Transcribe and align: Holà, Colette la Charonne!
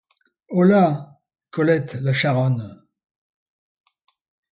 Holà, 0.49 1.11
Colette 1.51 1.99
la 2.01 2.11
Charonne! 2.11 2.69